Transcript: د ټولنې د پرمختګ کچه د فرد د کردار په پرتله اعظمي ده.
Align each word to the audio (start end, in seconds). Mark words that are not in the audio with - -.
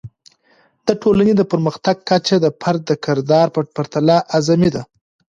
د 0.87 0.89
ټولنې 1.01 1.33
د 1.37 1.41
پرمختګ 1.51 1.95
کچه 2.09 2.35
د 2.41 2.47
فرد 2.61 2.81
د 2.85 2.91
کردار 3.05 3.47
په 3.55 3.61
پرتله 3.75 4.17
اعظمي 4.35 4.69
ده. 4.75 4.83